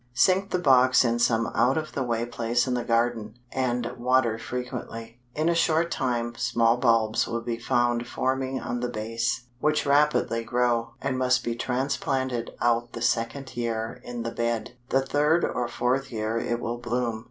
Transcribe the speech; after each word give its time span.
Sink 0.15 0.49
the 0.49 0.57
box 0.57 1.05
in 1.05 1.19
some 1.19 1.45
out 1.53 1.77
of 1.77 1.91
the 1.91 2.01
way 2.01 2.25
place 2.25 2.65
in 2.65 2.73
the 2.73 2.83
garden, 2.83 3.35
and 3.51 3.85
water 3.99 4.39
frequently. 4.39 5.19
In 5.35 5.47
a 5.47 5.53
short 5.53 5.91
time 5.91 6.33
small 6.37 6.77
bulbs 6.77 7.27
will 7.27 7.43
be 7.43 7.59
found 7.59 8.07
forming 8.07 8.59
on 8.59 8.79
the 8.79 8.89
base, 8.89 9.43
which 9.59 9.85
rapidly 9.85 10.43
grow, 10.43 10.95
and 11.03 11.19
must 11.19 11.43
be 11.43 11.53
transplanted 11.53 12.49
out 12.59 12.93
the 12.93 13.01
second 13.03 13.55
year 13.55 14.01
in 14.03 14.23
the 14.23 14.31
bed; 14.31 14.71
the 14.89 15.05
third 15.05 15.45
or 15.45 15.67
fourth 15.67 16.11
year 16.11 16.35
it 16.39 16.59
will 16.59 16.79
bloom. 16.79 17.19